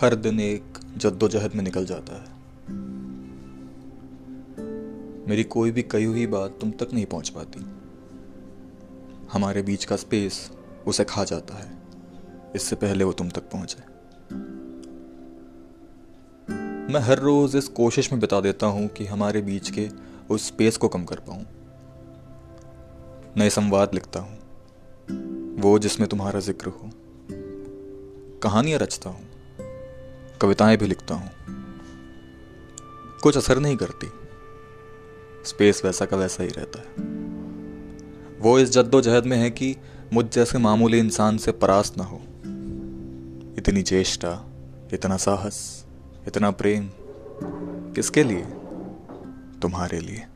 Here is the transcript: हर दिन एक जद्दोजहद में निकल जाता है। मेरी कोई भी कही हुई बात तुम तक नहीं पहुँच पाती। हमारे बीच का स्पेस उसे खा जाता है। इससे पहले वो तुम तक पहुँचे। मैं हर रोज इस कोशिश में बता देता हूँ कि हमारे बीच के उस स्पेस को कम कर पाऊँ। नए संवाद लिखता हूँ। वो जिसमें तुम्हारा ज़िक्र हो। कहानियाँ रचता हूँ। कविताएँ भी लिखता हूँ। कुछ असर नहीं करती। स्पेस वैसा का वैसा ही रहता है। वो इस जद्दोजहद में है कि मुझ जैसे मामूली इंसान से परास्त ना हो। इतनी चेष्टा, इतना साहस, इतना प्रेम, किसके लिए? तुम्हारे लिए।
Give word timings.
हर 0.00 0.14
दिन 0.14 0.40
एक 0.40 0.78
जद्दोजहद 0.96 1.54
में 1.54 1.64
निकल 1.64 1.86
जाता 1.86 2.14
है। 2.14 2.34
मेरी 5.28 5.44
कोई 5.44 5.70
भी 5.70 5.82
कही 5.82 6.04
हुई 6.04 6.26
बात 6.26 6.58
तुम 6.60 6.70
तक 6.70 6.88
नहीं 6.92 7.06
पहुँच 7.06 7.28
पाती। 7.28 7.60
हमारे 9.32 9.62
बीच 9.62 9.84
का 9.84 9.96
स्पेस 9.96 10.50
उसे 10.86 11.04
खा 11.04 11.24
जाता 11.24 11.54
है। 11.54 11.78
इससे 12.56 12.76
पहले 12.76 13.04
वो 13.04 13.12
तुम 13.12 13.28
तक 13.28 13.42
पहुँचे। 13.42 13.82
मैं 16.92 17.00
हर 17.00 17.18
रोज 17.18 17.56
इस 17.56 17.68
कोशिश 17.68 18.12
में 18.12 18.20
बता 18.20 18.40
देता 18.40 18.66
हूँ 18.66 18.88
कि 18.88 19.06
हमारे 19.06 19.42
बीच 19.42 19.70
के 19.70 19.88
उस 20.30 20.46
स्पेस 20.46 20.76
को 20.76 20.88
कम 20.88 21.04
कर 21.04 21.16
पाऊँ। 21.16 21.46
नए 23.36 23.50
संवाद 23.50 23.90
लिखता 23.94 24.20
हूँ। 24.20 24.38
वो 25.60 25.78
जिसमें 25.78 26.08
तुम्हारा 26.08 26.40
ज़िक्र 26.40 26.66
हो। 26.66 26.90
कहानियाँ 28.42 28.78
रचता 28.78 29.10
हूँ। 29.10 29.33
कविताएँ 30.44 30.76
भी 30.76 30.86
लिखता 30.86 31.14
हूँ। 31.14 31.30
कुछ 33.22 33.36
असर 33.36 33.58
नहीं 33.58 33.76
करती। 33.76 34.06
स्पेस 35.44 35.82
वैसा 35.84 36.04
का 36.04 36.16
वैसा 36.16 36.42
ही 36.42 36.48
रहता 36.48 36.78
है। 36.78 36.94
वो 38.38 38.58
इस 38.58 38.70
जद्दोजहद 38.70 39.26
में 39.26 39.36
है 39.36 39.50
कि 39.50 39.76
मुझ 40.12 40.26
जैसे 40.26 40.58
मामूली 40.58 40.98
इंसान 40.98 41.38
से 41.38 41.52
परास्त 41.52 41.98
ना 41.98 42.04
हो। 42.04 42.20
इतनी 43.58 43.82
चेष्टा, 43.82 44.50
इतना 44.92 45.16
साहस, 45.16 45.86
इतना 46.26 46.50
प्रेम, 46.50 46.90
किसके 47.92 48.22
लिए? 48.22 48.44
तुम्हारे 49.62 50.00
लिए। 50.00 50.26